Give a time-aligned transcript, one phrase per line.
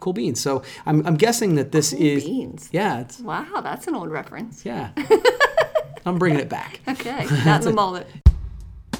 [0.00, 0.40] cool beans.
[0.40, 2.68] So I'm, I'm guessing that this Cool is beans.
[2.72, 4.64] yeah, it's Wow, that's an old reference.
[4.64, 4.90] yeah.
[6.06, 6.80] I'm bringing it back.
[6.88, 8.06] Okay, not in the mullet.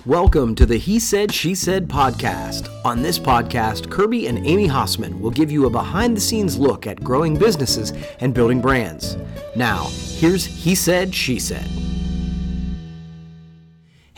[0.07, 2.69] Welcome to the He Said, She Said podcast.
[2.87, 6.87] On this podcast, Kirby and Amy Hossman will give you a behind the scenes look
[6.87, 9.17] at growing businesses and building brands.
[9.57, 11.67] Now, here's He Said, She Said.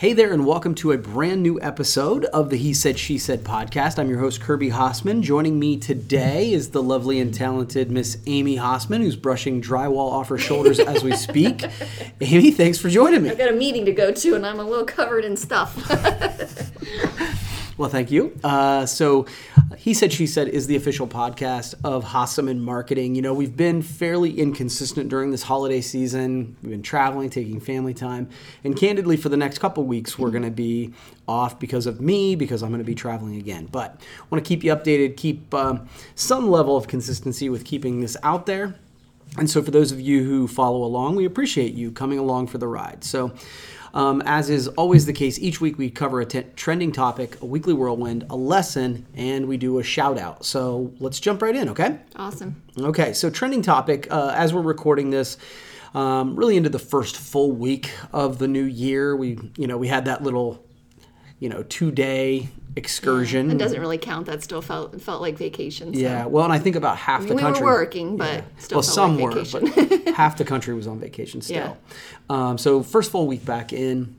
[0.03, 3.45] Hey there, and welcome to a brand new episode of the He Said, She Said
[3.45, 3.97] podcast.
[3.97, 5.21] I'm your host, Kirby Hossman.
[5.21, 10.27] Joining me today is the lovely and talented Miss Amy Hossman, who's brushing drywall off
[10.27, 11.63] her shoulders as we speak.
[12.19, 13.29] Amy, thanks for joining me.
[13.29, 15.73] I've got a meeting to go to, and I'm a little covered in stuff.
[17.77, 18.37] Well, thank you.
[18.43, 19.25] Uh, so,
[19.83, 23.15] he said, she said is the official podcast of Hossman Marketing.
[23.15, 26.55] You know, we've been fairly inconsistent during this holiday season.
[26.61, 28.29] We've been traveling, taking family time,
[28.63, 30.93] and candidly, for the next couple weeks, we're going to be
[31.27, 33.67] off because of me, because I'm going to be traveling again.
[33.69, 37.99] But I want to keep you updated, keep um, some level of consistency with keeping
[37.99, 38.75] this out there.
[39.37, 42.57] And so, for those of you who follow along, we appreciate you coming along for
[42.57, 43.03] the ride.
[43.03, 43.33] So,
[43.93, 47.45] um, as is always the case, each week we cover a t- trending topic, a
[47.45, 50.45] weekly whirlwind, a lesson, and we do a shout out.
[50.45, 51.99] So, let's jump right in, okay?
[52.15, 52.61] awesome.
[52.77, 55.37] Okay, so trending topic, uh, as we're recording this,
[55.93, 59.15] um, really into the first full week of the new year.
[59.15, 60.65] We, you know, we had that little,
[61.43, 63.51] you know, two day excursion.
[63.51, 64.27] It doesn't really count.
[64.27, 65.93] That still felt felt like vacation.
[65.93, 65.99] So.
[65.99, 68.83] Yeah, well, and I think about half the we country were working, but still well,
[68.83, 71.57] some like were, but half the country was on vacation still.
[71.57, 71.75] Yeah.
[72.29, 74.15] Um, so first full week back in.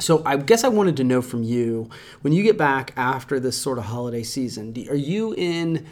[0.00, 1.90] So I guess I wanted to know from you
[2.22, 4.72] when you get back after this sort of holiday season.
[4.72, 5.86] Do, are you in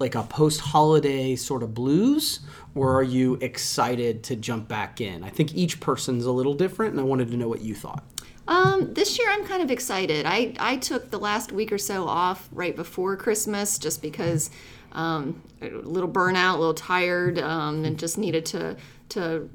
[0.00, 2.40] like a post-holiday sort of blues,
[2.74, 5.22] or are you excited to jump back in?
[5.22, 8.04] I think each person's a little different, and I wanted to know what you thought.
[8.48, 10.24] Um, this year I'm kind of excited.
[10.26, 14.50] I, I took the last week or so off right before Christmas just because
[14.92, 18.76] um, a little burnout, a little tired, um, and just needed to
[19.10, 19.48] to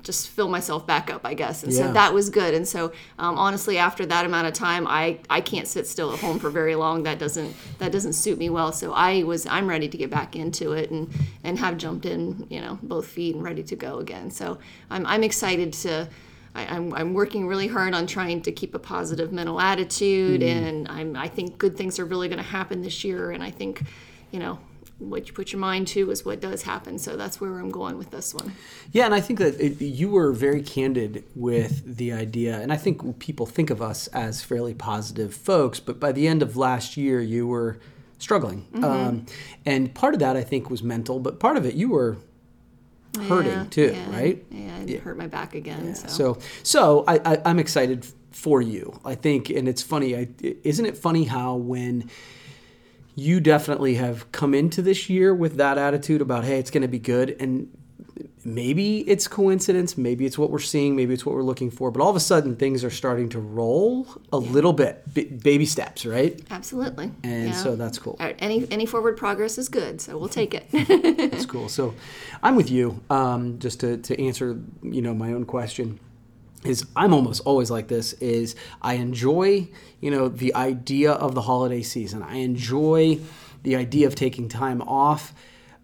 [0.00, 1.62] just fill myself back up, I guess.
[1.62, 1.88] And Yeah.
[1.88, 2.54] so that was good.
[2.54, 6.20] And so um, honestly, after that amount of time, I, I can't sit still at
[6.20, 7.02] home for very long.
[7.02, 8.72] That doesn't that doesn't suit me well.
[8.72, 11.10] So I was I'm ready to get back into it and
[11.44, 14.30] and have jumped in, you know, both feet and ready to go again.
[14.30, 14.58] So
[14.90, 16.08] I'm I'm excited to.
[16.54, 20.86] I, I'm, I'm working really hard on trying to keep a positive mental attitude, and
[20.88, 23.30] I'm, I think good things are really going to happen this year.
[23.30, 23.82] And I think,
[24.30, 24.58] you know,
[24.98, 26.98] what you put your mind to is what does happen.
[26.98, 28.52] So that's where I'm going with this one.
[28.92, 32.76] Yeah, and I think that it, you were very candid with the idea, and I
[32.76, 36.96] think people think of us as fairly positive folks, but by the end of last
[36.96, 37.78] year, you were
[38.18, 38.68] struggling.
[38.72, 38.84] Mm-hmm.
[38.84, 39.26] Um,
[39.66, 42.18] and part of that, I think, was mental, but part of it, you were
[43.20, 44.44] hurting Yeah, too, yeah, right?
[44.50, 45.94] Yeah, I hurt my back again.
[45.94, 46.08] So.
[46.08, 48.98] So, so I, I, I'm excited for you.
[49.04, 50.16] I think, and it's funny.
[50.16, 50.28] I,
[50.64, 52.10] isn't it funny how when
[53.14, 56.88] you definitely have come into this year with that attitude about, hey, it's going to
[56.88, 57.68] be good, and
[58.44, 62.02] maybe it's coincidence, maybe it's what we're seeing, maybe it's what we're looking for, but
[62.02, 66.04] all of a sudden things are starting to roll a little bit, B- baby steps,
[66.04, 66.40] right?
[66.50, 67.10] Absolutely.
[67.22, 67.52] And yeah.
[67.52, 68.16] so that's cool.
[68.18, 70.66] Right, Any any forward progress is good, so we'll take it.
[71.30, 71.68] That's cool.
[71.68, 71.94] So
[72.42, 73.00] I'm with you.
[73.10, 76.00] Um, just to, to answer, you know, my own question
[76.64, 79.68] is I'm almost always like this is I enjoy,
[80.00, 82.22] you know, the idea of the holiday season.
[82.22, 83.20] I enjoy
[83.62, 85.34] the idea of taking time off,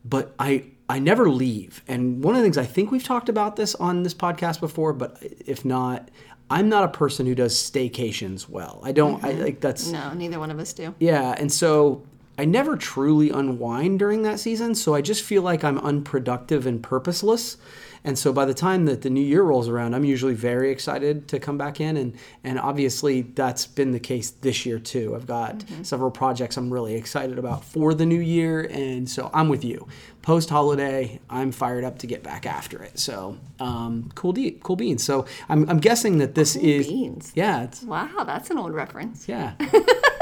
[0.04, 1.82] but I I never leave.
[1.87, 4.93] And one of the things I think we've talked about this on this podcast before,
[4.93, 6.10] but if not,
[6.50, 8.81] I'm not a person who does staycations well.
[8.82, 9.43] I don't I mm-hmm.
[9.43, 10.94] like that's no, neither one of us do.
[10.99, 12.03] yeah, and so
[12.38, 16.82] I never truly unwind during that season, so I just feel like I'm unproductive and
[16.82, 17.59] purposeless.
[18.04, 21.28] And so by the time that the new year rolls around, I'm usually very excited
[21.28, 22.14] to come back in and
[22.44, 25.14] and obviously that's been the case this year too.
[25.16, 29.48] I've got several projects I'm really excited about for the new year and so I'm
[29.48, 29.87] with you.
[30.22, 32.98] Post holiday, I'm fired up to get back after it.
[32.98, 35.03] So, um, cool de- cool beans.
[35.03, 37.32] So, I'm, I'm guessing that this is beans.
[37.34, 39.26] Yeah, it's Wow, that's an old reference.
[39.26, 39.54] yeah.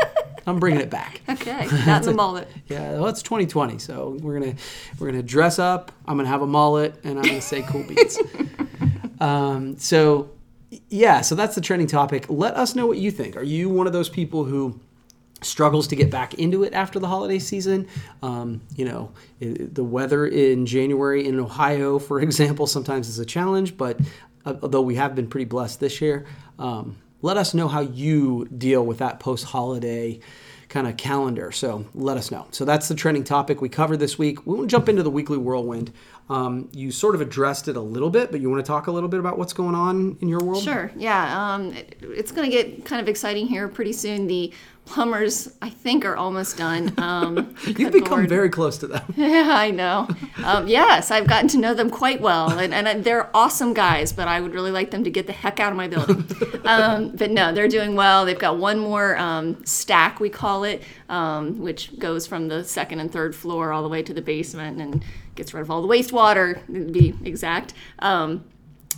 [0.47, 1.21] I'm bringing it back.
[1.29, 2.49] Okay, in the mullet.
[2.69, 4.55] Yeah, well, it's 2020, so we're gonna
[4.99, 5.91] we're gonna dress up.
[6.07, 8.19] I'm gonna have a mullet, and I'm gonna say cool beats.
[9.21, 10.31] um, so,
[10.89, 12.27] yeah, so that's the trending topic.
[12.29, 13.37] Let us know what you think.
[13.37, 14.81] Are you one of those people who
[15.43, 17.89] struggles to get back into it after the holiday season?
[18.23, 23.27] Um, you know, i the weather in January in Ohio, for example, sometimes is a
[23.27, 23.99] challenge, but
[24.45, 26.25] uh, although we have been pretty blessed this year,
[26.59, 26.97] um,
[27.27, 30.21] let us know how you deal with that post holiday
[30.69, 31.51] kind of calendar.
[31.51, 32.47] So let us know.
[32.53, 34.47] So that's the trending topic we covered this week.
[34.47, 35.93] We won't jump into the weekly whirlwind.
[36.29, 38.91] Um, you sort of addressed it a little bit, but you want to talk a
[38.91, 40.63] little bit about what's going on in your world?
[40.65, 40.91] Sure.
[40.97, 41.55] Yeah.
[41.55, 44.27] Um, it- it's going to get kind of exciting here pretty soon.
[44.27, 44.53] The
[44.87, 46.93] plumbers, I think, are almost done.
[47.07, 48.29] Um, You've become Lord.
[48.29, 49.03] very close to them.
[49.17, 50.09] Yeah, I know.
[50.45, 54.13] Um, yes, I've gotten to know them quite well, and, and they're awesome guys.
[54.13, 56.25] But I would really like them to get the heck out of my building.
[56.67, 58.25] Um, but no, they're doing well.
[58.25, 62.99] They've got one more um, stack, we call it, um, which goes from the second
[62.99, 65.05] and third floor all the way to the basement and
[65.37, 67.75] gets rid of all the wastewater, to be exact.
[68.01, 68.45] Um,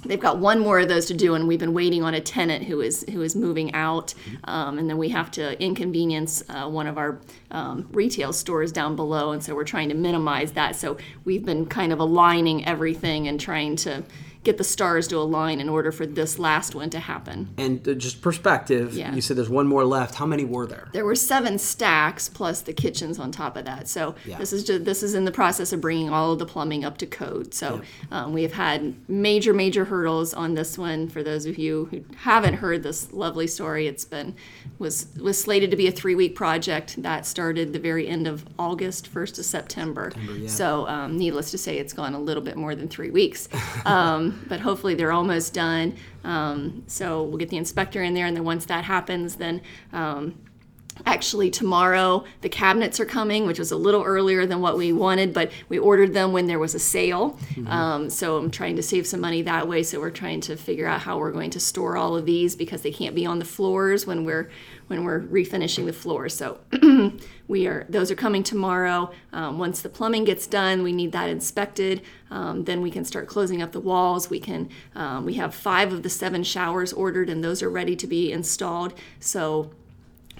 [0.04, 2.64] they've got one more of those to do and we've been waiting on a tenant
[2.64, 4.14] who is who is moving out
[4.44, 7.20] um, and then we have to inconvenience uh, one of our
[7.50, 11.66] um, retail stores down below and so we're trying to minimize that so we've been
[11.66, 14.02] kind of aligning everything and trying to
[14.44, 17.94] get the stars to align in order for this last one to happen And uh,
[17.94, 19.14] just perspective, Yeah.
[19.14, 20.14] you said there's one more left.
[20.14, 20.88] How many were there?
[20.92, 23.88] there were seven stacks plus the kitchens on top of that.
[23.88, 24.38] So Yeah.
[24.38, 26.98] this is just this is in the process of bringing all of the plumbing up
[26.98, 27.52] to code.
[27.52, 31.08] So um, we have had major major hurdles on this one.
[31.08, 34.34] For those of you who haven't heard this lovely story, it's been
[34.78, 38.44] was was slated to be a three week project that started the very end of
[38.58, 40.12] August, first of September.
[40.46, 43.48] So um, needless to say, it's gone a little bit more than three weeks.
[43.84, 45.96] Um, but hopefully they're almost done.
[46.24, 50.38] Um, so we'll get the inspector in there, and then once that happens, then um,
[51.06, 55.32] actually tomorrow the cabinets are coming which was a little earlier than what we wanted
[55.32, 57.38] but we ordered them when there was a sale.
[57.66, 60.86] Um, so i'm trying to save some money that way so we're trying to figure
[60.86, 63.44] out how we're going to store all of these because they can't be on the
[63.44, 64.50] floors when we're
[64.86, 66.60] when we're refinishing the floors so
[67.48, 69.10] we are those are coming tomorrow.
[69.32, 72.02] Um, once the plumbing gets done we need that inspected.
[72.30, 74.30] Um, then we can start closing up the walls.
[74.30, 77.96] We can um, we have five of the seven showers ordered and those are ready
[77.96, 78.94] to be installed.
[79.18, 79.70] So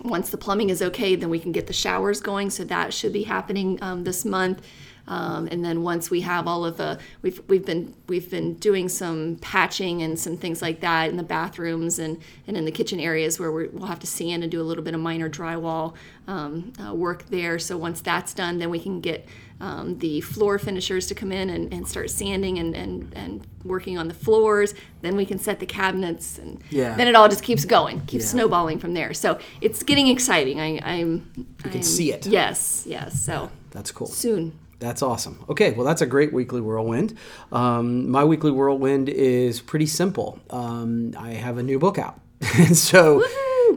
[0.03, 2.51] once the plumbing is okay, then we can get the showers going.
[2.51, 4.63] So that should be happening um, this month.
[5.09, 8.91] Um, and then once we have all of the, we've we've been we've been doing
[8.91, 13.01] some patching and some things like that in the bathrooms and and in the kitchen
[13.01, 15.95] areas where we we'll have to sand and do a little bit of minor drywall
[16.27, 17.59] um, uh, work there.
[17.59, 19.27] So once that's done, then we can get
[19.61, 23.99] um, the floor finishers to come in and, and start sanding and, and, and working
[23.99, 24.75] on the floors.
[25.03, 26.95] Then we can set the cabinets, and Yeah.
[26.97, 28.31] then it all just keeps going, keeps Yeah.
[28.31, 29.13] snowballing from there.
[29.15, 30.61] So it's getting exciting.
[30.61, 31.31] I, I'm.
[31.65, 32.27] You can see it.
[32.27, 33.21] Yes, yes.
[33.23, 34.07] So That's cool.
[34.07, 34.53] soon.
[34.81, 35.45] That's awesome.
[35.49, 37.19] Okay, well, that's a great weekly whirlwind.
[37.51, 40.39] Um, my weekly whirlwind is pretty simple.
[40.51, 42.21] Um, I have a new book out.
[42.57, 43.25] and so,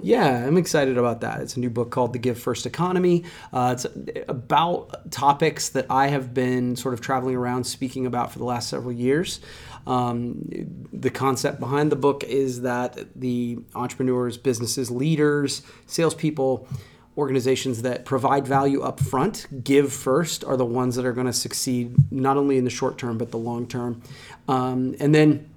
[0.04, 1.42] yeah, I'm excited about that.
[1.42, 3.24] It's a new book called The Give First Economy.
[3.52, 3.86] Uh, it's
[4.28, 8.70] about topics that I have been sort of traveling around speaking about for the last
[8.70, 9.40] several years.
[9.88, 10.46] Um,
[10.94, 16.68] the concept behind the book is that the entrepreneurs, businesses, leaders, salespeople,
[17.18, 21.34] organizations that provide value up front, give first, are the ones that are going to
[21.34, 24.02] succeed not only in the short term but the long term.
[24.48, 25.50] Um, and then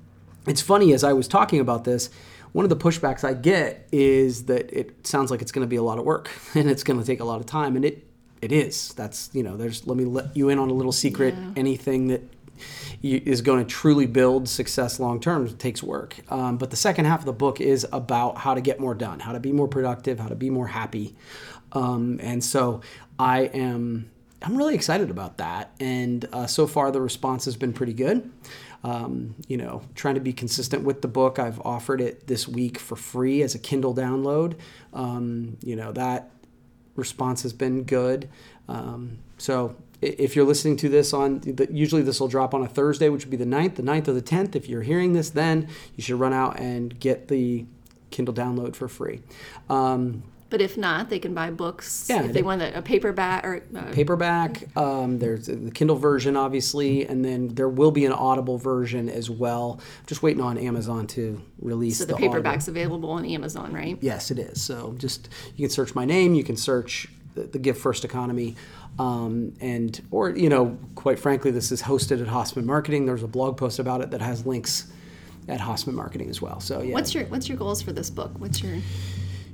[0.46, 2.10] it's funny as I was talking about this,
[2.54, 5.74] one of the pushbacks I get is that it sounds like it's going to be
[5.74, 8.06] a lot of work and it's going to take a lot of time, and it
[8.40, 8.94] it is.
[8.94, 11.34] That's you know, there's let me let you in on a little secret.
[11.34, 11.50] Yeah.
[11.56, 12.22] Anything that
[13.02, 16.16] you- is going to truly build success long term takes work.
[16.30, 19.18] Um, but the second half of the book is about how to get more done,
[19.18, 21.16] how to be more productive, how to be more happy.
[21.72, 22.82] Um, and so
[23.18, 24.10] I am
[24.42, 25.72] I'm really excited about that.
[25.80, 28.30] And uh, so far the response has been pretty good.
[28.84, 31.38] Um, you know, trying to be consistent with the book.
[31.38, 34.58] I've offered it this week for free as a Kindle download.
[34.92, 36.30] Um, you know that
[36.94, 38.28] response has been good.
[38.68, 43.08] Um, so if you're listening to this on, usually this will drop on a Thursday,
[43.08, 44.54] which would be the 9th, the 9th or the 10th.
[44.54, 47.64] If you're hearing this then, you should run out and get the
[48.10, 49.22] Kindle download for free.
[49.68, 50.22] Um,
[50.54, 52.06] But if not, they can buy books.
[52.08, 54.68] Yeah, if they- they want a, a paperback or uh, paperback.
[54.76, 59.28] Um, there's the Kindle version, obviously, and then there will be an Audible version as
[59.28, 59.80] well.
[60.06, 62.28] Just waiting on Amazon to release so the, Audible.
[62.28, 63.98] paperback's available on Amazon, right?
[64.00, 64.62] Yes, it is.
[64.62, 66.34] So just you can search my name.
[66.36, 68.54] You can search the, the Give First Economy,
[69.00, 73.06] um, and or you know, quite frankly, this is hosted at Hossman Marketing.
[73.06, 74.86] There's a blog post about it that has links
[75.48, 76.60] at Hossman Marketing as well.
[76.60, 78.30] So yeah, What's your What's your goals for this book?
[78.38, 78.76] What's your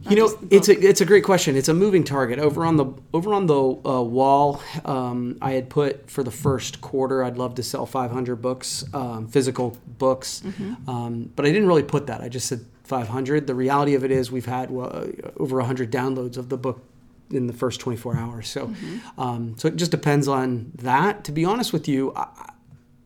[0.09, 1.57] you know, it's a it's a great question.
[1.57, 2.39] It's a moving target.
[2.39, 6.81] Over on the over on the uh, wall, um, I had put for the first
[6.81, 10.43] quarter, I'd love to sell 500 books, um, physical books,
[10.89, 12.23] um, but I didn't really put that.
[12.23, 13.47] I just said 500.
[13.47, 16.83] The reality of it is, we've had well, uh, over 100 downloads of the book
[17.31, 18.49] in the first 24 hours.
[18.49, 18.75] So,
[19.17, 21.25] um, so it just depends on that.
[21.25, 22.53] To be honest with you, I,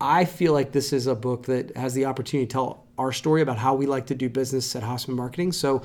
[0.01, 3.43] I feel like this is a book that has the opportunity to tell our story
[3.43, 5.53] about how we like to do business at Hossman Marketing.
[5.53, 5.83] So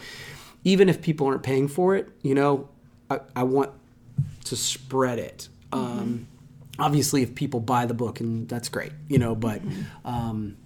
[0.63, 2.70] even if people aren't paying for it, you know,
[3.10, 3.72] I, I want
[4.46, 5.50] to spread it.
[5.72, 6.28] Um,
[6.78, 9.62] obviously, if people buy the book, and that's great, you know, but
[10.06, 10.58] um,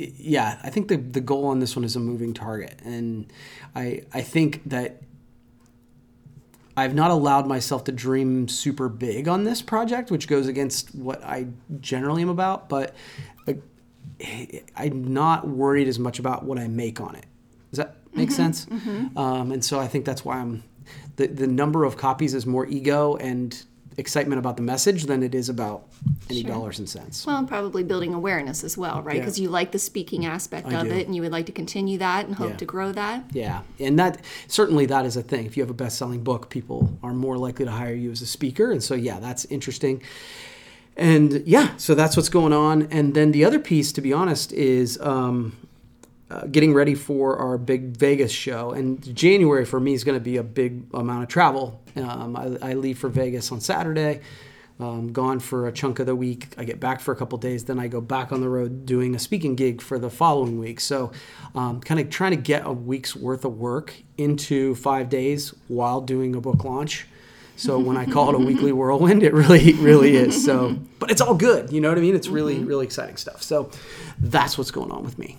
[0.00, 2.78] i- yeah, I think the, the goal on this one is a moving target.
[2.84, 3.32] And
[3.74, 5.02] I, I think that
[6.76, 11.22] I've not allowed myself to dream super big on this project, which goes against what
[11.24, 11.46] I
[11.80, 12.68] generally am about.
[12.68, 12.94] But
[13.46, 13.52] uh,
[14.76, 17.26] I'm not worried as much about what I make on it.
[17.70, 18.66] Does that make sense?
[19.16, 20.62] Um, and so I think that's why I'm.
[21.16, 23.62] The, the number of copies is more ego and
[23.96, 25.86] excitement about the message than it is about
[26.28, 27.24] any dollars and cents.
[27.24, 29.14] Well, and probably building awareness as well, right?
[29.16, 29.20] Yeah.
[29.22, 30.92] Because you like the speaking aspect I of do.
[30.94, 32.56] it, and you would like to continue that and hope Yeah.
[32.56, 33.24] to grow that.
[33.32, 35.46] Yeah, and that certainly that is a thing.
[35.46, 38.26] If you have a best-selling book, people are more likely to hire you as a
[38.26, 40.02] speaker, and so yeah, that's interesting.
[40.96, 42.88] And yeah, so that's what's going on.
[42.90, 45.56] And then the other piece, to be honest, is um,
[46.34, 48.72] uh, getting ready for our big Vegas show.
[48.72, 51.80] And January for me is going to be a big amount of travel.
[51.94, 54.20] Um, I, I leave for Vegas on Saturday.
[54.80, 56.48] Um, gone for a chunk of the week.
[56.58, 59.14] I get back for a couple days, then I go back on the road doing
[59.14, 60.80] a speaking gig for the following week.
[60.80, 61.12] So,
[61.54, 66.00] um, kind of trying to get a week's worth of work into five days while
[66.00, 67.06] doing a book launch.
[67.54, 70.44] So when I call it a weekly whirlwind, it really, really is.
[70.44, 71.72] So, but it's all good.
[71.72, 72.16] You know what I mean?
[72.16, 73.44] It's really, really exciting stuff.
[73.44, 73.70] So
[74.18, 75.38] that's what's going on with me.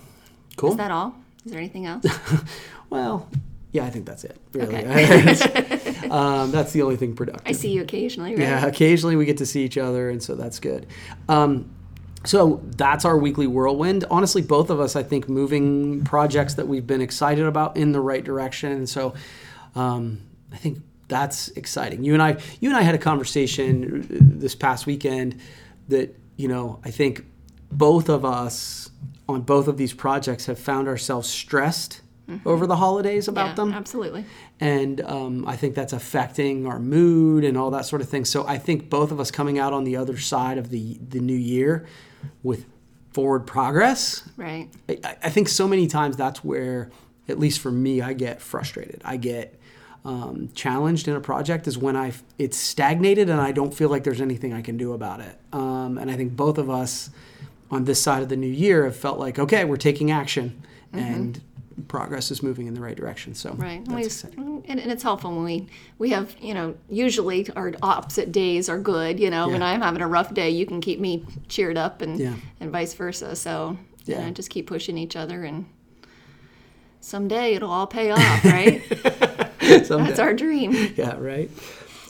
[0.55, 0.71] Cool.
[0.71, 1.15] Is that all?
[1.45, 2.05] Is there anything else?
[2.89, 3.29] well,
[3.71, 4.37] yeah, I think that's it.
[4.53, 6.07] Really, Okay.
[6.09, 7.47] um, that's the only thing productive.
[7.47, 8.39] I see you occasionally, right?
[8.39, 10.87] Yeah, occasionally we get to see each other, and so that's good.
[11.27, 11.69] Um,
[12.23, 14.05] so that's our weekly whirlwind.
[14.09, 18.01] Honestly, both of us, I think, moving projects that we've been excited about in the
[18.01, 19.13] right direction, and so
[19.75, 20.21] um,
[20.51, 22.03] I think that's exciting.
[22.03, 25.39] You and I, you and I had a conversation this past weekend
[25.89, 27.25] that you know I think
[27.71, 28.89] both of us
[29.27, 32.01] on both of these projects have found ourselves stressed
[32.43, 34.25] over the holidays about Yeah, them absolutely.
[34.59, 38.25] and um, I think that's affecting our mood and all that sort of thing.
[38.25, 41.19] So I think both of us coming out on the other side of the the
[41.19, 41.85] new year
[42.41, 42.65] with
[43.13, 44.27] forward progress.
[44.37, 44.69] Right.
[44.89, 46.89] I, I think so many times that's where,
[47.29, 49.01] at least for me, I get frustrated.
[49.05, 49.59] I get
[50.03, 54.03] um, challenged in a project is when I it's stagnated and I don't feel like
[54.03, 55.39] there's anything I can do about it.
[55.53, 57.11] Um, and I think both of us
[57.71, 60.61] on this side of the new year have felt like okay, we're taking action
[60.93, 60.99] mm-hmm.
[60.99, 61.41] and
[61.87, 63.35] progress is moving in the right direction.
[63.35, 63.85] So Right.
[64.67, 65.67] And, and, it's helpful when we
[65.97, 69.19] we have you know usually our opposite days are good.
[69.19, 72.19] You know when I'm having a rough day, you can keep me cheered up, and
[72.19, 72.35] Yeah.
[72.59, 73.35] and vice versa.
[73.35, 74.19] So Yeah.
[74.19, 75.65] you know, just keep pushing each other, and
[77.01, 78.81] someday it'll all pay off, right?
[79.59, 80.93] That's our dream.
[80.95, 81.49] yeah, right.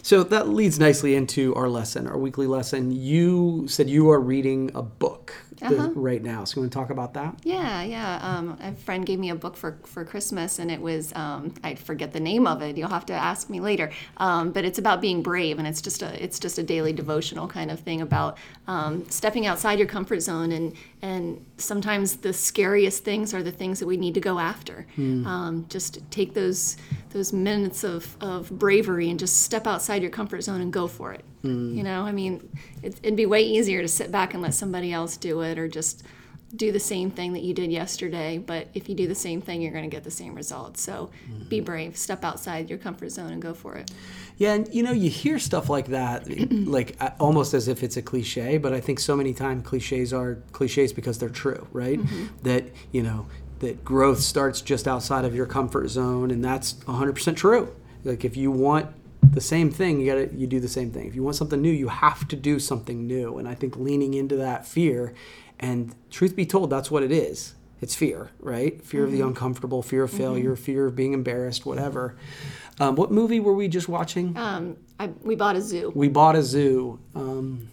[0.05, 2.91] So that leads nicely into our lesson, our weekly lesson.
[2.91, 5.89] You said you are reading a book Uh-huh.
[5.95, 6.43] right now.
[6.43, 7.35] So you want to talk about that?
[7.43, 8.19] Yeah, yeah.
[8.21, 11.75] Um, a friend gave me a book for, for Christmas, and it was um, I
[11.75, 12.77] forget the name of it.
[12.77, 13.91] You'll have to ask me later.
[14.17, 17.47] Um, but it's about being brave, and it's just a it's just a daily devotional
[17.47, 23.03] kind of thing about um, stepping outside your comfort zone, and and sometimes the scariest
[23.03, 24.85] things are the things that we need to go after.
[24.97, 26.77] Um, just take those
[27.11, 31.13] those minutes of, of bravery and just step outside your comfort zone and go for
[31.13, 31.23] it.
[31.45, 31.75] Mm.
[31.75, 32.49] You know, I mean,
[32.83, 35.67] it, it'd be way easier to sit back and let somebody else do it, or
[35.67, 36.03] just
[36.55, 39.61] do the same thing that you did yesterday, but if you do the same thing,
[39.61, 40.81] you're going to get the same results.
[40.81, 41.49] So mm-hmm.
[41.49, 43.91] be brave, step outside your comfort zone and go for it.
[44.37, 47.97] Yeah, and you know, you hear stuff like that, like uh, almost as if it's
[47.97, 51.99] a cliche, but I think so many times cliches are cliches because they're true, right?
[51.99, 52.25] Mm-hmm.
[52.43, 53.27] That, you know,
[53.59, 57.73] that growth starts just outside of your comfort zone, and that's 100% true.
[58.03, 58.87] Like, if you want
[59.31, 61.07] the same thing, you gotta you do the same thing.
[61.07, 63.37] If you want something new, you have to do something new.
[63.37, 65.13] And I think leaning into that fear,
[65.59, 67.55] and truth be told, that's what it is.
[67.81, 68.81] It's fear, right?
[68.83, 72.15] Fear of the uncomfortable, fear of failure, fear of being embarrassed, whatever.
[72.79, 74.35] Um, what movie were we just watching?
[74.37, 75.91] Um, I, we bought a zoo.
[75.93, 77.67] we bought a zoo um,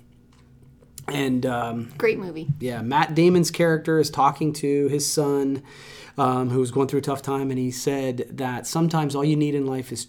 [1.09, 2.49] and um, Great movie.
[2.61, 5.63] yeah matt damon's character is talking to his son
[6.19, 9.55] um, who's going through a tough time and he said that sometimes all you need
[9.55, 10.07] in life is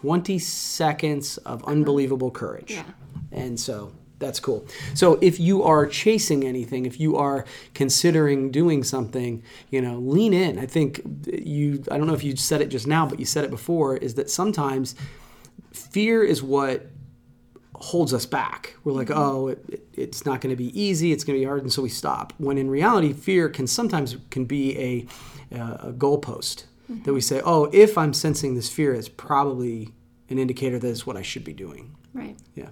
[0.00, 2.84] 20 seconds of unbelievable courage Yeah.
[3.32, 8.82] and so that's cool so if you are chasing anything if you are considering doing
[8.84, 12.68] something you know lean in i think you i don't know if you said it
[12.68, 14.94] just now but you said it before is that sometimes
[15.72, 16.86] fear is what
[17.78, 18.74] holds us back.
[18.84, 21.12] We're like, oh, it, it- it's not going to be easy.
[21.12, 22.32] It's going to be hard, and so we stop.
[22.38, 24.78] When in reality, fear can sometimes can be
[25.52, 29.90] a, uh, a goalpost that we say, oh, if I'm sensing this fear, it's probably
[30.28, 31.96] an indicator that it's what I should be doing.
[32.12, 32.36] Right.
[32.54, 32.68] Yeah.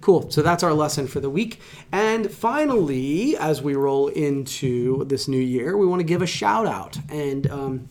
[0.00, 0.30] Cool.
[0.30, 1.60] So that's our lesson for the week.
[1.92, 6.66] And finally, as we roll into this new year, we want to give a shout
[6.66, 6.98] out.
[7.10, 7.88] And, um,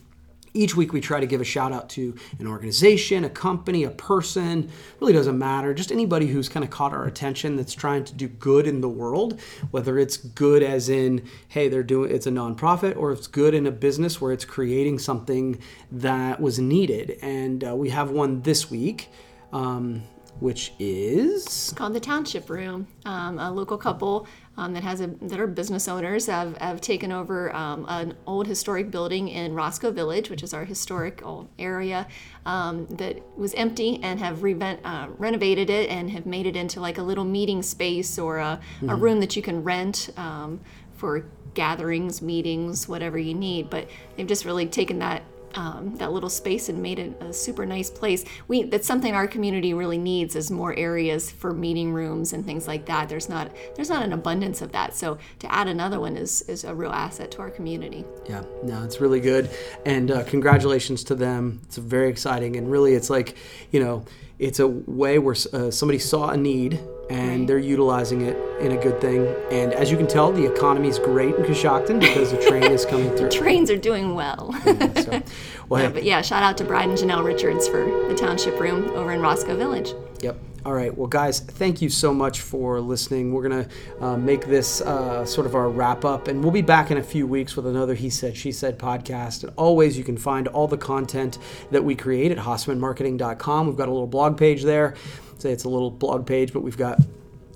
[0.52, 3.90] Each week, we try to give a shout out to an organization, a company, a
[3.90, 4.70] person.
[5.00, 5.72] Really doesn't matter.
[5.72, 8.88] Just anybody who's kind of caught our attention that's trying to do good in the
[8.88, 9.40] world.
[9.70, 13.66] Whether it's good as in, hey, they're doing it's a nonprofit, or it's good in
[13.66, 15.58] a business where it's creating something
[15.92, 17.18] that was needed.
[17.22, 19.08] And uh, we have one this week.
[19.52, 20.02] Um,
[20.38, 22.86] which is called the Township Room.
[23.04, 27.12] Um, a local couple um, that has a that are business owners have, have taken
[27.12, 32.06] over um, an old historic building in Roscoe Village, which is our historic old area
[32.46, 36.80] um, that was empty, and have revent, uh, renovated it and have made it into
[36.80, 38.90] like a little meeting space or a, mm-hmm.
[38.90, 40.60] a room that you can rent um,
[40.94, 43.70] for gatherings, meetings, whatever you need.
[43.70, 45.22] But they've just really taken that
[45.54, 48.24] um, that little space and made it a super nice place.
[48.48, 52.66] We that's something our community really needs is more areas for meeting rooms and things
[52.66, 53.08] like that.
[53.08, 54.94] There's not there's not an abundance of that.
[54.94, 58.04] So to add another one is is a real asset to our community.
[58.28, 59.50] Yeah, no, it's really good,
[59.84, 61.60] and uh, congratulations to them.
[61.64, 63.36] It's very exciting, and really, it's like
[63.70, 64.04] you know
[64.38, 68.76] it's a way where uh, somebody saw a need and they're utilizing it in a
[68.82, 69.26] good thing.
[69.50, 72.86] And as you can tell, the economy is great in Coshocton because the train is
[72.86, 73.28] coming through.
[73.28, 74.54] the trains are doing well.
[74.64, 75.22] yeah, so,
[75.68, 75.92] well, yeah, hey.
[75.94, 79.20] but yeah, shout out to Brad and Janelle Richards for the township room over in
[79.20, 79.92] Roscoe Village.
[80.20, 80.38] Yep.
[80.62, 80.94] All right.
[80.94, 83.32] Well, guys, thank you so much for listening.
[83.32, 86.60] We're going to uh, make this uh, sort of our wrap up, and we'll be
[86.60, 89.42] back in a few weeks with another He Said, She Said podcast.
[89.42, 91.38] And always, you can find all the content
[91.70, 93.66] that we create at hossmanmarketing.com.
[93.68, 94.94] We've got a little blog page there.
[95.40, 97.00] Say it's a little blog page, but we've got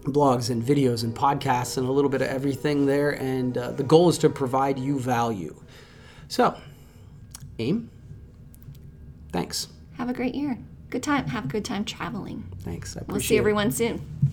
[0.03, 3.11] blogs and videos and podcasts and a little bit of everything there.
[3.11, 5.55] And uh, the goal is to provide you value.
[6.29, 6.57] So,
[7.59, 7.91] Aim,
[9.33, 9.69] thanks.
[9.97, 10.59] Have a great year
[10.95, 11.27] good time.
[11.27, 12.45] Have a good time traveling.
[12.61, 12.97] Thanks.
[12.97, 13.39] I appreciate We'll see it.
[13.41, 14.31] everyone soon.